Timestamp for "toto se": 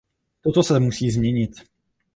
0.41-0.79